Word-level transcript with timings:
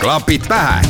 klapid 0.00 0.42
pähe. 0.48 0.82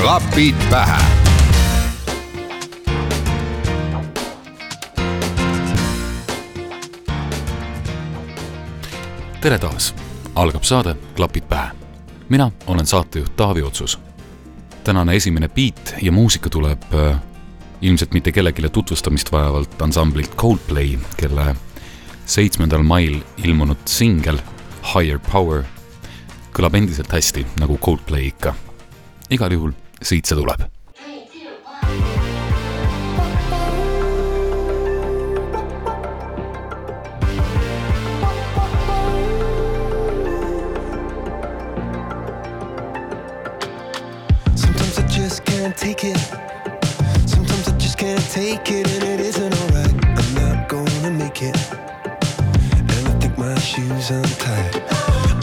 klapid 0.00 0.54
pähe. 0.70 0.96
tere 9.40 9.58
taas, 9.58 9.94
algab 10.34 10.62
saade 10.62 10.96
Klapid 11.16 11.44
pähe. 11.48 11.70
mina 12.28 12.50
olen 12.66 12.86
saatejuht 12.86 13.36
Taavi 13.36 13.62
Otsus. 13.62 13.98
tänane 14.84 15.16
esimene 15.16 15.48
beat 15.48 15.94
ja 16.02 16.12
muusika 16.12 16.50
tuleb 16.50 16.82
äh, 16.94 17.20
ilmselt 17.80 18.14
mitte 18.14 18.32
kellelegi 18.32 18.68
tutvustamist 18.68 19.32
vajavalt 19.32 19.82
ansamblilt 19.82 20.36
Coldplay, 20.36 20.98
kelle 21.16 21.56
seitsmendal 22.30 22.84
mail 22.86 23.20
ilmunud 23.42 23.86
singel 23.90 24.38
Higher 24.92 25.18
Power 25.30 25.64
kõlab 26.54 26.76
endiselt 26.78 27.10
hästi, 27.10 27.46
nagu 27.58 27.78
Coldplay 27.82 28.30
ikka. 28.30 28.54
igal 29.30 29.52
juhul 29.54 29.74
siit 30.02 30.26
see 30.26 30.38
tuleb 30.38 30.70
take 45.80 46.04
it. 46.04 46.18
Sometimes 47.26 47.68
I 47.68 47.78
just 47.78 47.96
can't 47.96 48.20
take 48.30 48.70
it, 48.70 48.86
and 48.90 49.02
it 49.02 49.20
isn't 49.20 49.39
shoes 53.80 54.10
untied. 54.10 54.82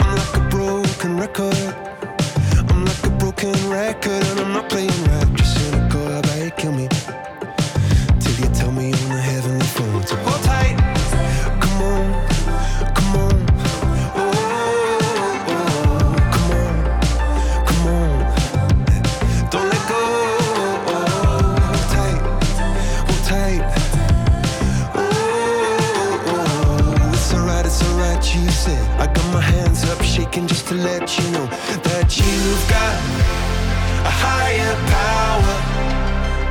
I'm 0.00 0.16
like 0.16 0.36
a 0.36 0.48
broken 0.50 1.16
record. 1.16 1.74
I'm 2.70 2.84
like 2.84 3.04
a 3.04 3.10
broken 3.10 3.54
record, 3.70 4.22
and 4.30 4.40
I'm 4.40 4.52
not 4.52 4.68
playing 4.70 4.87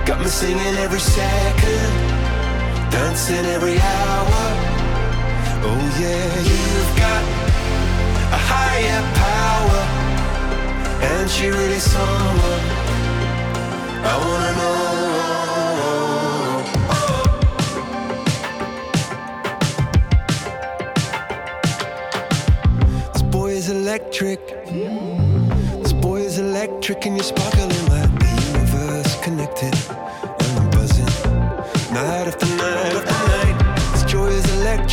Got 0.08 0.20
me 0.22 0.28
singing 0.28 0.78
every 0.78 1.02
second, 1.02 1.94
dancing 2.90 3.46
every 3.46 3.78
hour. 3.78 4.42
Oh 5.68 5.84
yeah, 6.00 6.34
you've 6.50 6.94
got 6.98 7.24
a 8.32 8.40
higher 8.52 9.04
power. 9.26 9.84
And 11.04 11.30
she 11.30 11.50
really 11.50 11.80
someone 11.80 12.64
I 14.02 14.18
wanna 14.24 14.52
know. 14.60 14.88
This 23.12 23.24
boy 23.24 23.50
is 23.52 23.70
electric. 23.70 24.40
This 25.84 25.92
boy 25.92 26.22
is 26.22 26.38
electric, 26.40 27.06
and 27.06 27.18
you're 27.18 27.26
sparkling 27.26 27.77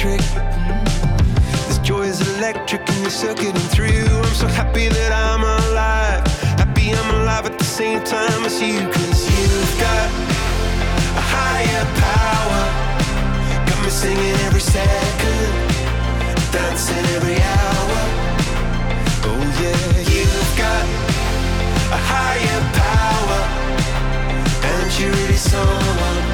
electric. 0.04 0.20
Mm. 0.20 1.66
This 1.66 1.78
joy 1.78 2.02
is 2.02 2.20
electric, 2.36 2.88
and 2.88 2.98
you're 3.00 3.10
circuiting 3.10 3.68
through. 3.74 3.88
I'm 3.88 4.34
so 4.34 4.46
happy 4.46 4.88
that 4.88 5.12
I'm 5.12 5.42
alive. 5.42 6.26
Happy 6.58 6.92
I'm 6.92 7.10
alive 7.20 7.46
at 7.46 7.58
the 7.58 7.64
same 7.64 8.02
time 8.04 8.44
as 8.44 8.60
you, 8.60 8.80
cause 8.80 9.20
you've 9.30 9.74
got 9.80 10.08
a 11.20 11.24
higher 11.34 11.84
power. 12.04 12.62
Got 13.66 13.82
me 13.82 13.90
singing 13.90 14.36
every 14.46 14.60
second, 14.60 15.52
dancing 16.52 17.06
every 17.16 17.40
hour. 17.40 18.00
Oh 19.28 19.44
yeah, 19.60 19.84
you've 20.12 20.52
got 20.56 20.84
a 21.92 22.00
higher 22.12 22.60
power, 22.84 23.40
and 24.70 24.98
you're 24.98 25.12
really 25.12 25.36
someone 25.36 26.33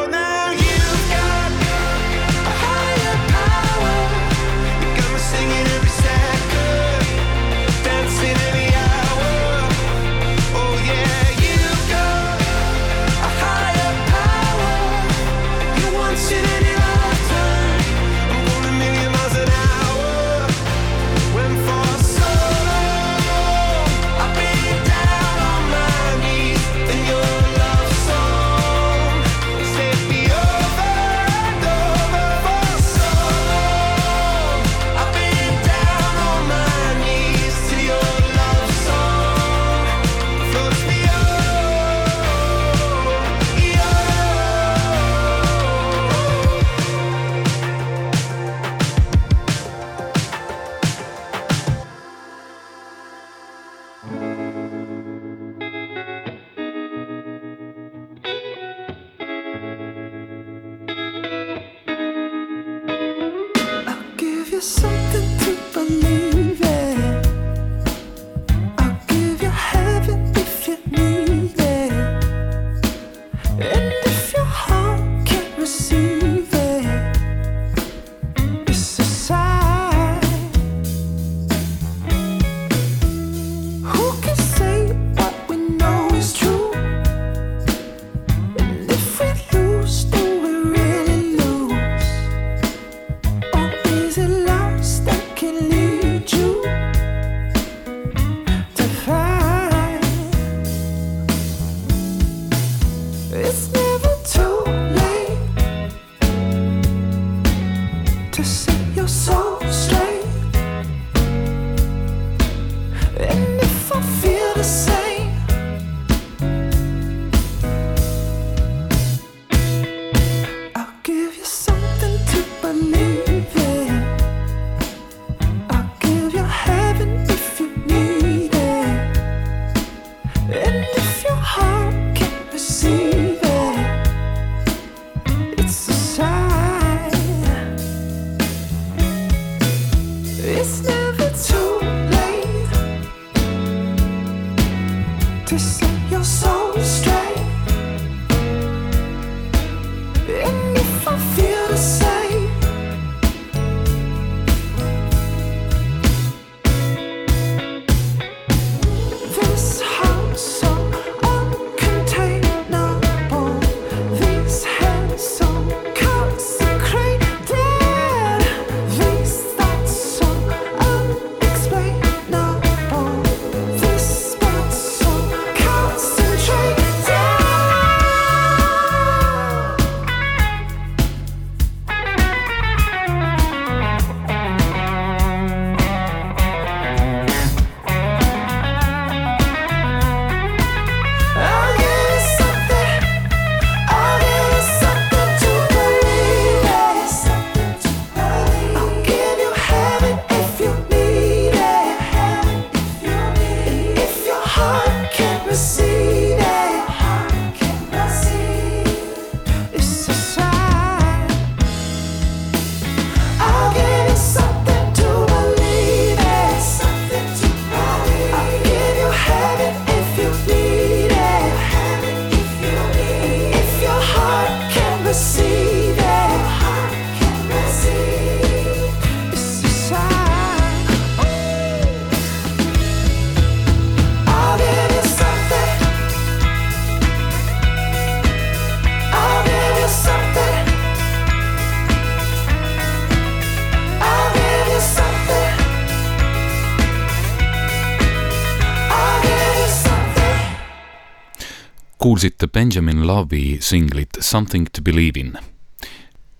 kuulsite 252.21 252.47
Benjamin 252.47 253.07
Love'i 253.07 253.57
singlit 253.61 254.17
Something 254.19 254.67
to 254.73 254.81
believe 254.81 255.19
in. 255.19 255.37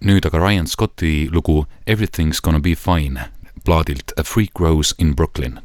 nüüd 0.05 0.25
aga 0.25 0.37
Ryan 0.37 0.67
Scotti 0.69 1.25
lugu 1.33 1.65
Everything's 1.87 2.41
gonna 2.41 2.59
be 2.59 2.75
fine 2.75 3.31
plaadilt 3.65 4.13
A 4.17 4.23
freak 4.23 4.59
rose 4.59 4.93
in 4.97 5.15
Brooklyn. 5.15 5.59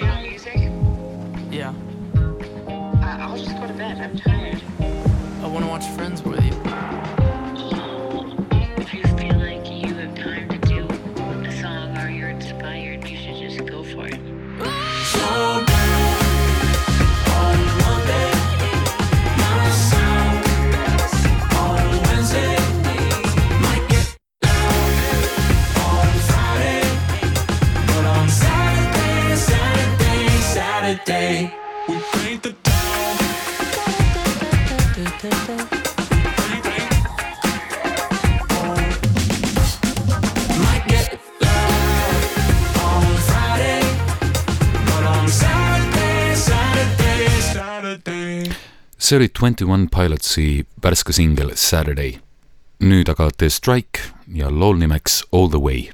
Music? 0.00 0.72
Yeah. 1.52 1.72
I'll 3.00 3.36
just 3.36 3.56
go 3.56 3.66
to 3.68 3.72
bed. 3.74 3.98
I'm 3.98 4.16
tired. 4.18 4.60
I 5.40 5.46
want 5.46 5.64
to 5.64 5.68
watch 5.68 5.86
Friends 5.90 6.22
with 6.24 6.43
see 49.14 49.18
oli 49.18 49.28
Twenty 49.28 49.64
One 49.64 49.86
Pilotsi 49.86 50.64
värske 50.82 51.12
singel 51.12 51.52
Saturday. 51.54 52.16
nüüd 52.82 53.08
aga 53.08 53.28
The 53.38 53.46
Strike 53.50 54.00
ja 54.34 54.48
lool 54.50 54.80
nimeks 54.80 55.22
All 55.32 55.46
the 55.48 55.60
way 55.62 55.92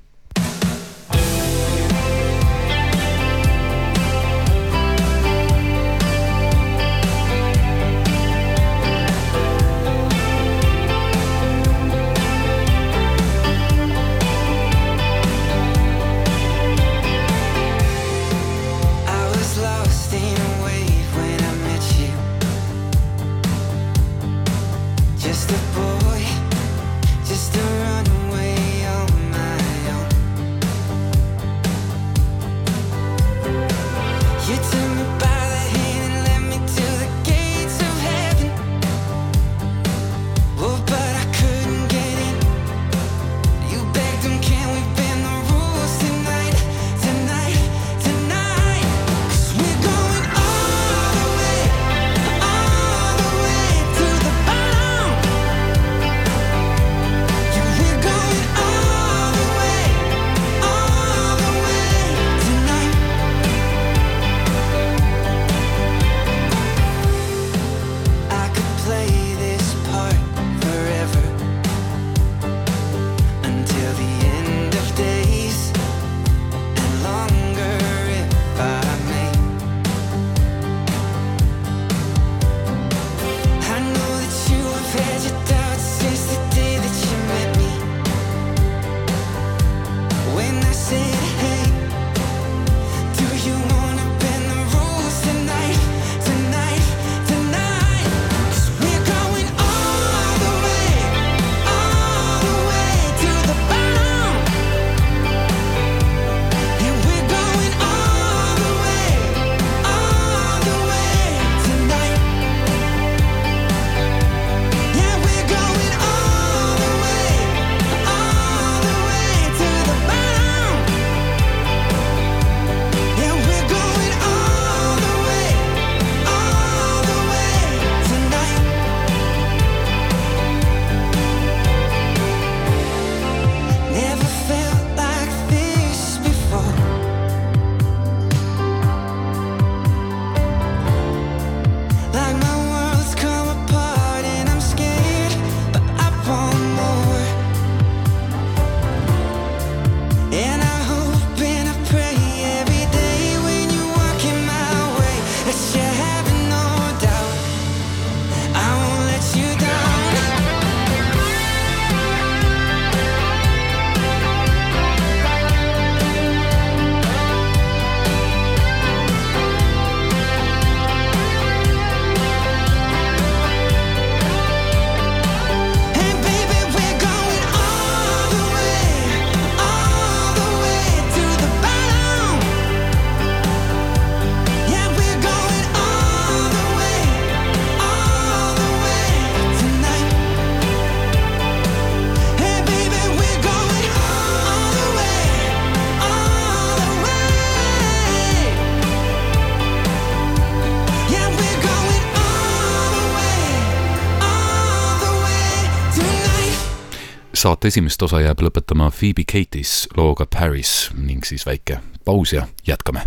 saate 207.41 207.71
esimest 207.73 208.03
osa 208.05 208.19
jääb 208.21 208.43
lõpetama 208.45 208.91
Phoebe 208.93 209.25
Cates 209.25 209.87
looga 209.97 210.27
Paris 210.29 210.91
ning 210.93 211.25
siis 211.25 211.47
väike 211.49 211.81
paus 212.05 212.35
ja 212.37 212.45
jätkame. 212.69 213.07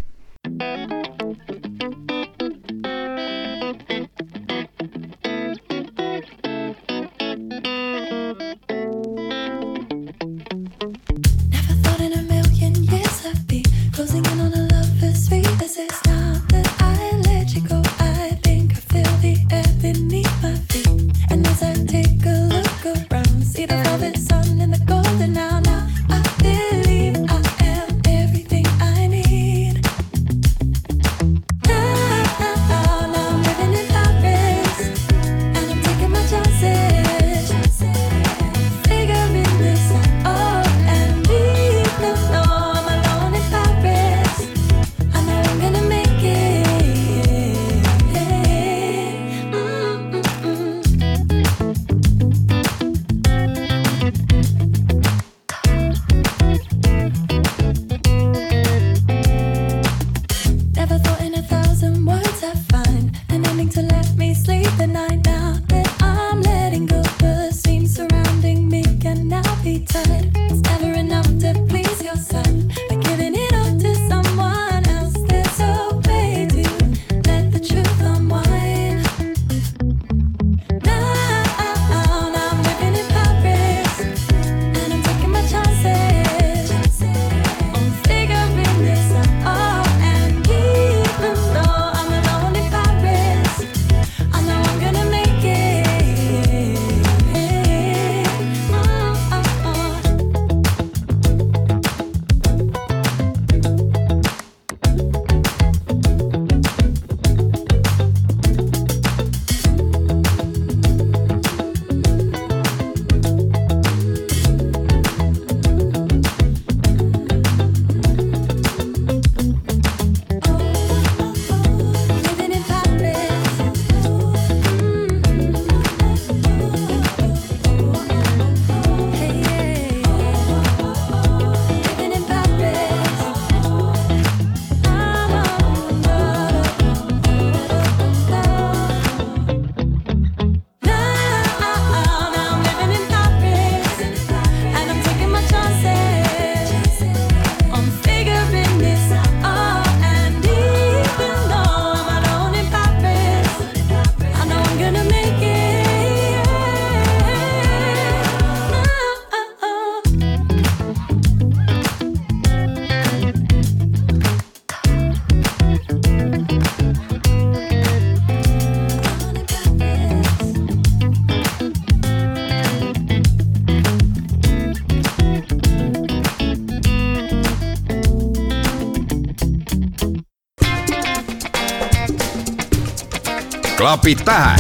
klapid 183.93 184.25
pähe. 184.25 184.56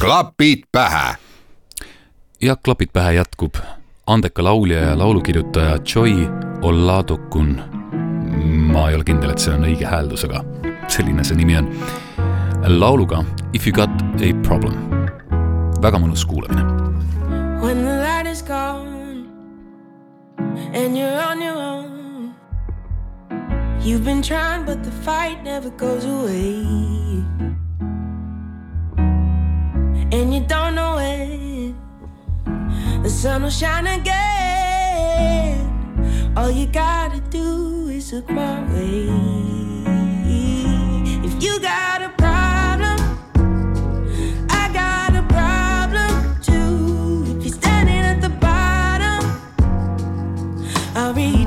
klapid 0.00 0.62
pähe. 0.72 1.16
jah, 2.42 2.58
klapid 2.64 2.88
pähe 2.92 3.12
jätkub. 3.12 3.54
andeka 4.06 4.44
laulja 4.44 4.78
ja 4.78 4.98
laulukirjutaja 4.98 5.78
Joy 5.94 6.28
Oladokun. 6.62 7.60
ma 8.72 8.88
ei 8.88 8.94
ole 8.94 9.04
kindel, 9.04 9.30
et 9.30 9.38
see 9.38 9.54
on 9.54 9.68
õige 9.68 9.84
hääldus, 9.84 10.24
aga 10.24 10.40
selline 10.88 11.24
see 11.24 11.36
nimi 11.36 11.56
on. 11.56 11.68
lauluga 12.66 13.24
If 13.52 13.66
you 13.66 13.72
got 13.76 13.90
a 14.24 14.32
problem. 14.48 15.04
väga 15.82 15.98
mõnus 15.98 16.24
kuulamine 16.24 16.64
and 20.74 20.98
you're 20.98 21.20
on 21.20 21.40
your 21.40 21.56
own. 21.56 22.34
You've 23.80 24.04
been 24.04 24.22
trying, 24.22 24.64
but 24.64 24.82
the 24.82 24.90
fight 24.90 25.44
never 25.44 25.70
goes 25.70 26.04
away. 26.04 26.64
And 30.16 30.34
you 30.34 30.40
don't 30.46 30.74
know 30.74 30.98
it. 30.98 31.74
The 33.02 33.10
sun 33.10 33.42
will 33.42 33.50
shine 33.50 33.86
again. 33.86 35.62
All 36.36 36.50
you 36.50 36.66
gotta 36.66 37.20
do 37.30 37.88
is 37.88 38.12
look 38.12 38.28
my 38.28 38.62
way. 38.72 39.08
If 41.26 41.42
you 41.42 41.60
got 41.60 42.02
a 42.02 42.23
I'll 50.96 51.12
be 51.12 51.43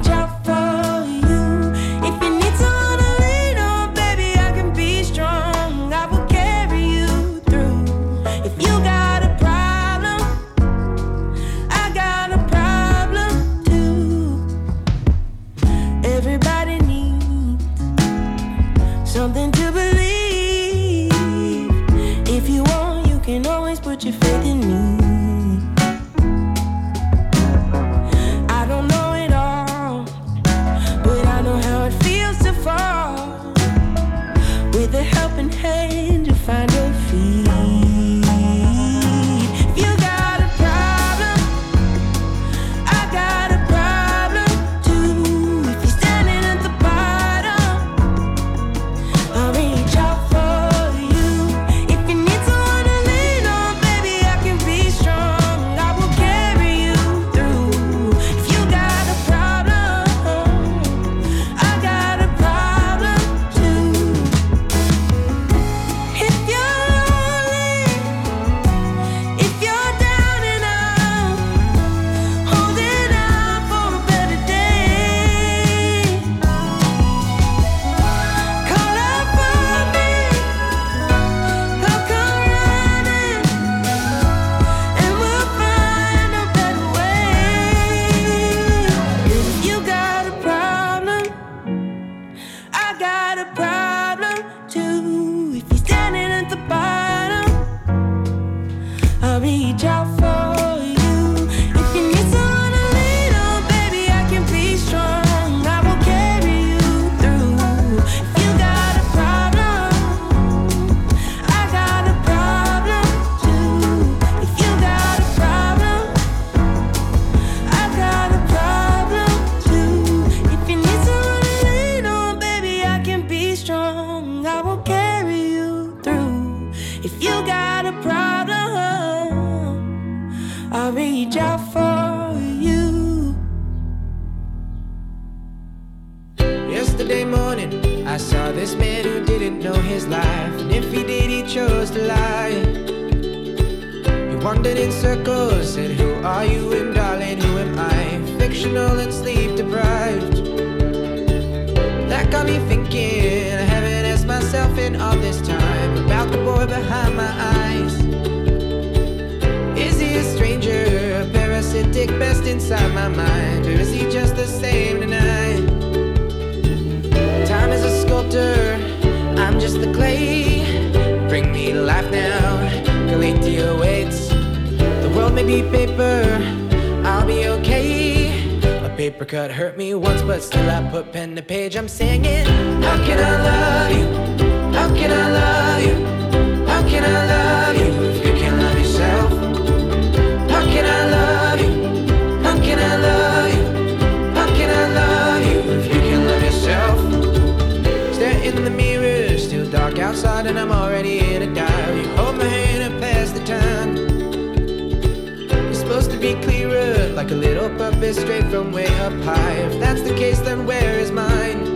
from 208.50 208.72
way 208.72 208.88
up 209.00 209.14
high. 209.24 209.54
If 209.54 209.80
that's 209.80 210.02
the 210.02 210.16
case, 210.16 210.40
then 210.40 210.66
where 210.66 211.00
is 211.00 211.12
mine? 211.12 211.68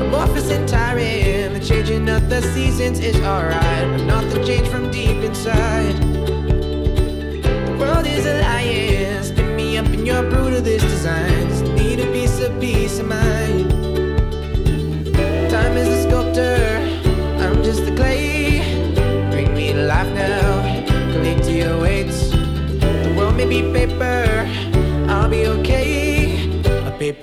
Amorphous 0.00 0.50
and 0.50 0.68
tiring, 0.68 1.52
the 1.52 1.60
changing 1.60 2.08
of 2.08 2.28
the 2.28 2.40
seasons 2.40 3.00
is 3.00 3.16
alright, 3.16 3.86
but 3.90 4.04
not 4.04 4.24
the 4.32 4.42
change 4.44 4.68
from 4.68 4.90
deep. 4.90 5.13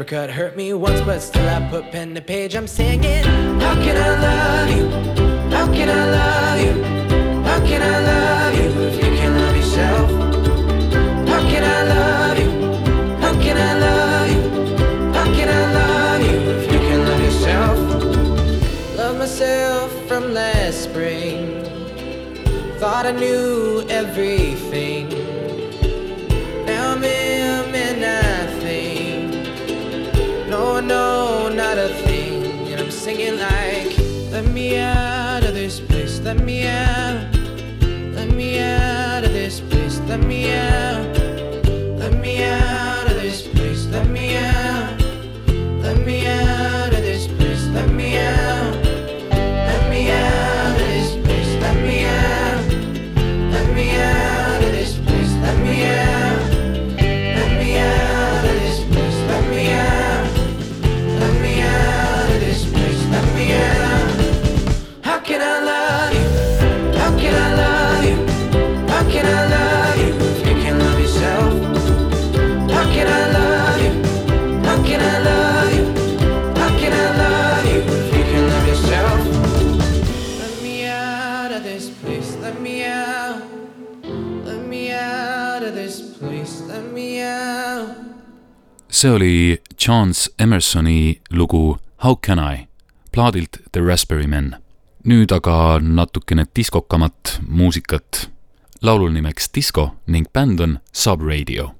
apricot 0.01 0.31
hurt 0.31 0.57
me 0.57 0.73
once, 0.73 0.99
but 1.01 1.19
still 1.19 1.47
I 1.47 1.61
put 1.69 1.91
pen 1.91 2.15
to 2.15 2.21
page. 2.21 2.55
I'm 2.55 2.65
singing, 2.65 3.23
How 3.61 3.75
can 3.75 3.95
I 3.95 4.09
love 4.27 4.69
you? 4.75 4.89
How 5.55 5.67
can 5.71 5.89
I 5.89 6.03
love 6.17 6.59
you? 6.65 6.73
How 7.43 7.59
can 7.59 7.81
I 7.83 7.97
love 8.09 8.53
you 8.57 8.81
if 8.87 8.95
you 8.95 9.11
can't 9.19 9.35
love 9.37 9.55
yourself? 9.55 10.09
How 11.29 11.41
can 11.51 11.63
I 11.63 11.81
love 11.93 12.39
you? 12.39 12.49
How 13.21 13.33
can 13.43 13.57
I 13.69 13.73
love 13.85 14.27
you? 14.33 14.41
How 15.13 15.25
can 15.35 15.49
I 15.49 15.63
love 15.79 16.21
you 16.27 16.37
if 16.49 16.71
you 16.71 16.79
can't 16.79 17.03
love 17.07 17.21
yourself? 17.21 17.77
Love 18.97 19.17
myself 19.19 20.07
from 20.07 20.33
last 20.33 20.83
spring. 20.85 21.63
Thought 22.79 23.05
I 23.05 23.11
knew 23.11 23.85
everything 23.87 24.60
me 40.17 40.17
mía. 40.17 40.70
see 89.01 89.11
oli 89.11 89.61
Chance 89.77 90.31
Emersoni 90.39 91.21
lugu 91.29 91.77
How 92.03 92.15
can 92.25 92.39
I 92.53 92.67
plaadilt 93.11 93.57
The 93.71 93.81
Raspberry 93.81 94.27
Men. 94.27 94.55
nüüd 95.03 95.31
aga 95.31 95.79
natukene 95.81 96.45
diskokamat 96.55 97.39
muusikat. 97.47 98.29
laulul 98.81 99.11
nimeks 99.11 99.49
Disco 99.55 99.95
ning 100.07 100.27
bänd 100.33 100.59
on 100.59 100.79
Sub 100.93 101.21
Radio. 101.21 101.71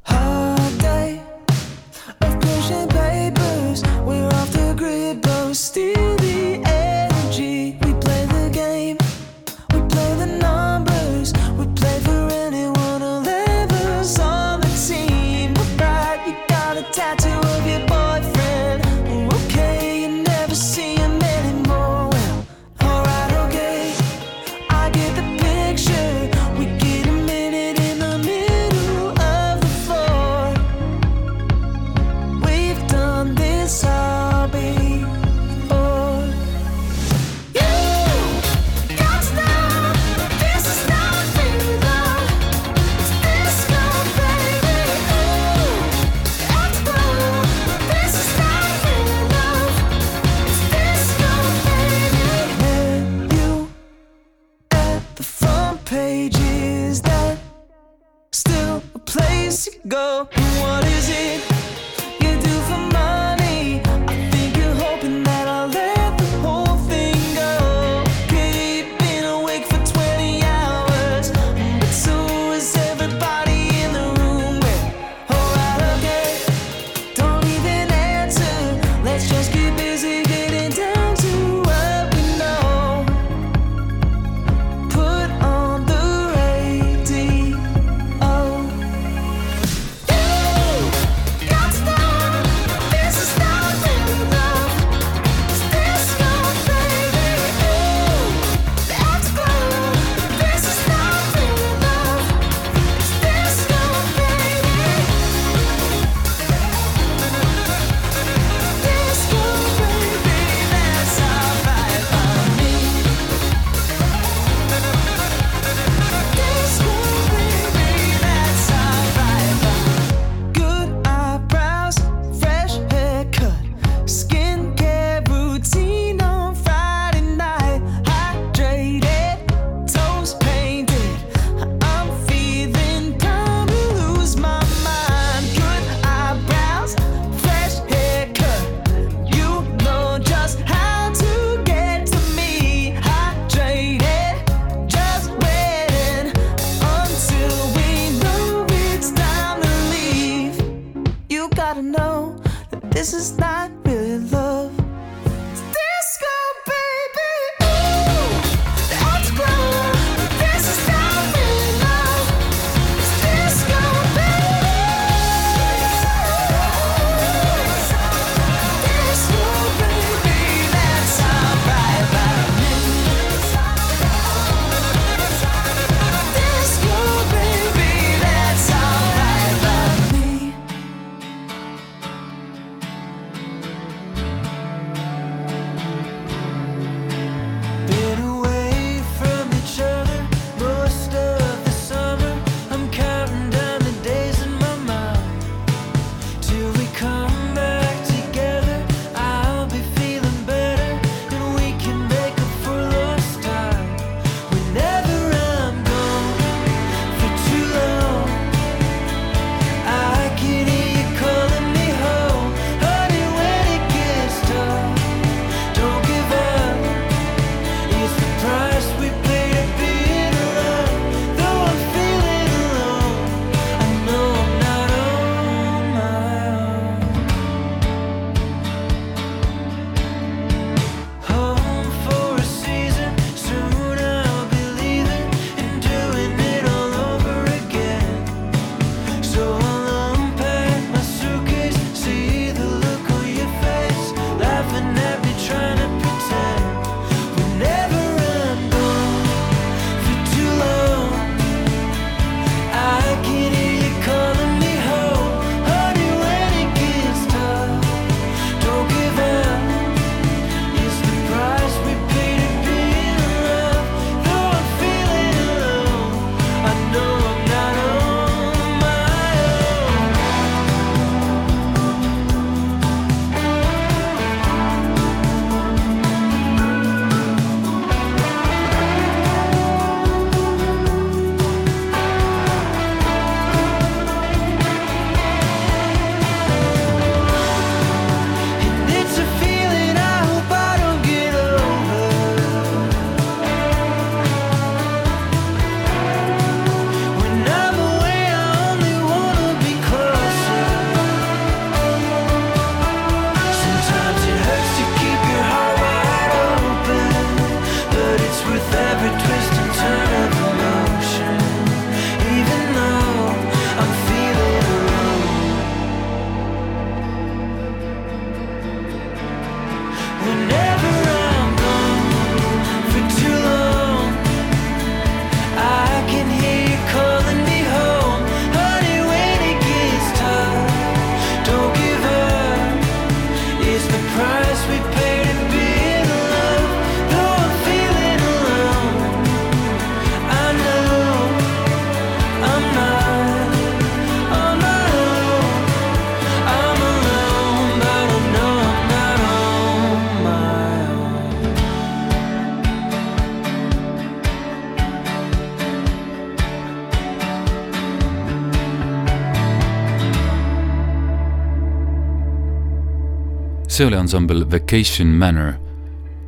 see 363.82 363.88
oli 363.88 363.96
ansambel 363.96 364.46
Vacation 364.52 365.08
Manor 365.08 365.54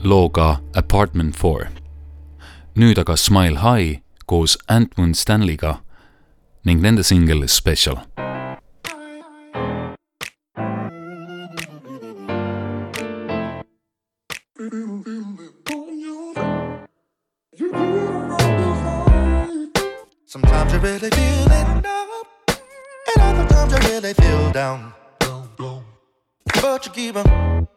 looga 0.04 0.60
Apartment 0.76 1.36
Four. 1.36 1.68
nüüd 2.76 2.98
aga 2.98 3.16
Smile 3.16 3.60
High 3.62 4.02
koos 4.26 4.58
Antman 4.68 5.14
Stanley'ga 5.14 5.76
ning 6.66 6.82
nende 6.82 7.04
singel 7.04 7.48
Special 7.48 7.98
Sometimes 20.26 20.74
you 20.74 20.80
really 20.80 21.10
feel 21.10 21.52
it 21.52 21.86
up, 21.86 22.28
and 23.16 23.22
other 23.22 23.48
times 23.48 23.74
you 23.74 23.80
really 23.92 24.14
feel 24.14 24.52
down. 24.52 25.03
but 26.64 26.86
you 26.86 26.92
keep 26.94 27.16
a, 27.18 27.68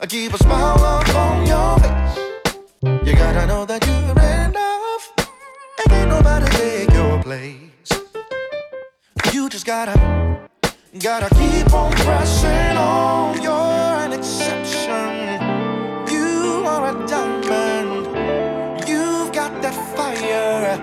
I 0.00 0.06
keep 0.06 0.34
a 0.34 0.38
smile 0.38 0.82
up 0.82 1.14
on 1.14 1.46
your 1.46 1.78
face. 1.78 3.06
You 3.06 3.14
gotta 3.14 3.46
know 3.46 3.64
that 3.64 3.86
you're 3.86 4.18
enough, 4.48 5.12
and 5.78 5.92
ain't 5.92 6.08
nobody 6.08 6.46
take 6.56 6.90
your 6.90 7.22
place. 7.22 7.88
You 9.32 9.48
just 9.48 9.64
gotta, 9.64 9.94
gotta 10.98 11.32
keep 11.36 11.72
on 11.72 11.92
pressing 11.92 12.76
on. 12.76 13.40
You're 13.40 13.94
an 14.04 14.12
exception. 14.12 15.38
You 16.12 16.64
are 16.66 16.84
a 16.90 17.06
diamond. 17.06 18.06
You've 18.88 19.32
got 19.32 19.52
that 19.62 19.76
fire. 19.94 20.82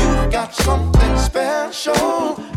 You've 0.00 0.32
got 0.32 0.52
something 0.52 1.18
special. 1.18 2.47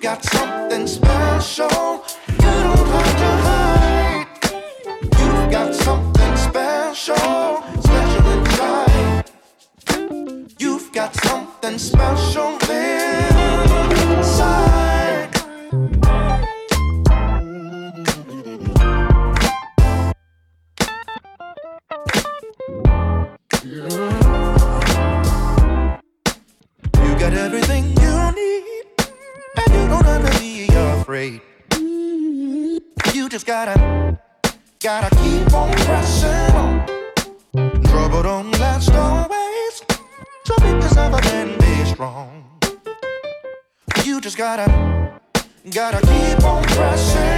got 0.00 0.22
something 0.24 0.86
special. 0.86 2.04
You 2.28 2.36
don't 2.38 2.88
have 2.88 3.16
to 3.18 3.30
hide. 3.46 4.26
You've 5.18 5.50
got 5.50 5.74
something 5.74 6.36
special, 6.36 7.62
special 7.82 8.26
inside. 8.30 9.24
You've 10.58 10.92
got 10.92 11.14
something 11.16 11.78
special 11.78 12.58
inside. 14.08 15.30
You 27.02 27.18
got 27.18 27.34
everything 27.34 27.84
you 28.00 28.32
need 28.32 28.77
don't 29.88 30.04
have 30.04 30.30
to 30.30 30.40
be 30.40 30.68
afraid. 30.70 31.40
You 33.14 33.28
just 33.28 33.46
gotta, 33.46 34.18
gotta 34.80 35.14
keep 35.16 35.52
on 35.52 35.72
pressing 35.72 36.56
on. 36.56 36.86
Trouble 37.84 38.22
don't 38.22 38.50
last 38.58 38.90
always. 38.92 39.82
So 40.44 40.54
be 40.60 40.68
yourself 40.68 41.24
and 41.26 41.58
be 41.58 41.84
strong. 41.84 42.60
You 44.04 44.20
just 44.20 44.36
gotta, 44.36 45.20
gotta 45.70 46.00
keep 46.06 46.44
on 46.44 46.62
pressing. 46.64 47.37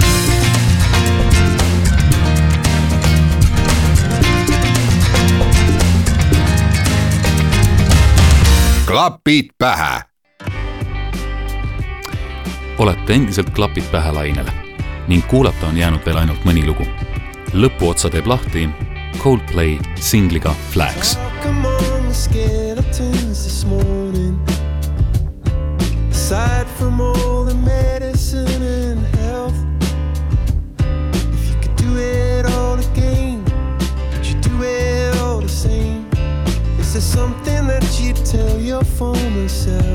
klapid 9.01 9.45
pähe. 9.57 10.01
olete 12.77 13.13
endiselt 13.13 13.49
klapid 13.49 13.83
pähe 13.91 14.11
lainel 14.11 14.45
ning 15.07 15.23
kuulata 15.27 15.67
on 15.67 15.77
jäänud 15.77 16.05
veel 16.05 16.17
ainult 16.21 16.45
mõni 16.45 16.61
lugu. 16.65 16.85
lõpuotsa 17.53 18.11
teeb 18.13 18.29
lahti 18.29 18.69
Coldplay 19.17 19.79
singliga 19.95 20.53
Flags. 20.69 21.17
Come 21.41 21.67
on, 21.67 22.13
skin 22.13 22.77
up 22.77 22.91
to 22.91 23.20
myself 39.51 39.90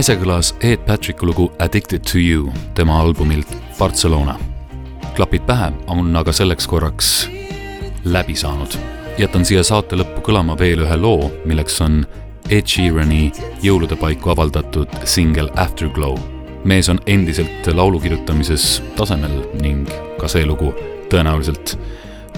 äsja 0.00 0.14
kõlas 0.16 0.54
Ed 0.64 0.80
Patricku 0.86 1.26
lugu 1.28 1.50
Addicted 1.60 2.06
to 2.08 2.18
you 2.18 2.48
tema 2.74 2.94
albumilt 3.02 3.50
Barcelona. 3.78 4.38
klapid 5.14 5.42
pähe 5.46 5.72
on 5.86 6.16
aga 6.16 6.32
selleks 6.32 6.66
korraks 6.66 7.28
läbi 8.04 8.34
saanud. 8.34 8.78
jätan 9.18 9.44
siia 9.44 9.62
saate 9.62 9.96
lõppu 9.96 10.22
kõlama 10.24 10.56
veel 10.58 10.86
ühe 10.86 10.96
loo, 10.96 11.30
milleks 11.44 11.80
on 11.84 12.06
Ed 12.48 12.66
Sheerani 12.66 13.32
jõulude 13.62 13.96
paiku 13.96 14.30
avaldatud 14.30 14.88
singel 15.04 15.50
Afterglow. 15.56 16.16
mees 16.64 16.88
on 16.88 17.00
endiselt 17.06 17.66
laulu 17.66 18.00
kirjutamises 18.00 18.82
tasemel 18.96 19.42
ning 19.60 19.90
ka 20.20 20.28
see 20.28 20.46
lugu 20.46 20.72
tõenäoliselt 21.10 21.76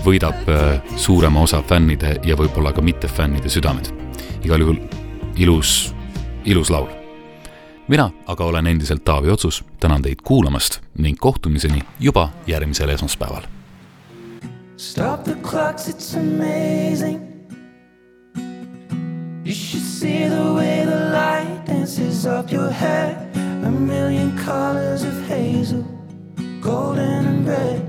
võidab 0.04 0.48
äh, 0.48 0.82
suurema 0.96 1.40
osa 1.40 1.62
fännide 1.62 2.16
ja 2.24 2.34
võib-olla 2.36 2.72
ka 2.72 2.82
mittefännide 2.82 3.48
südamed. 3.48 3.92
igal 4.44 4.60
juhul 4.60 4.82
ilus, 5.36 5.94
ilus 6.44 6.70
laul 6.70 7.01
mina 7.88 8.10
aga 8.26 8.44
olen 8.44 8.66
endiselt 8.66 9.04
Taavi 9.04 9.30
Otsus, 9.30 9.64
tänan 9.80 10.02
teid 10.02 10.22
kuulamast 10.24 10.80
ning 10.98 11.18
kohtumiseni 11.18 11.82
juba 12.00 12.28
järgmisel 12.46 12.88
esmaspäeval. 12.88 13.42
Stop 14.76 15.24
the 15.24 15.34
clocks, 15.42 15.88
it's 15.88 16.16
amazing. 16.16 17.20
You 19.44 19.54
should 19.54 19.84
see 19.84 20.28
the 20.28 20.52
way 20.54 20.86
the 20.86 21.10
light 21.12 21.66
dances 21.66 22.26
up 22.26 22.52
your 22.52 22.70
hair. 22.70 23.16
A 23.66 23.70
million 23.70 24.32
colors 24.46 25.04
of 25.04 25.28
hazel, 25.28 25.84
golden 26.60 27.26
and 27.26 27.48
red. 27.48 27.81